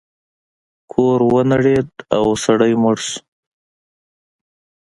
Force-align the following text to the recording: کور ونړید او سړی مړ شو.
کور 0.91 1.19
ونړید 1.31 1.89
او 2.17 2.25
سړی 2.43 2.73
مړ 2.83 2.97
شو. 3.07 3.17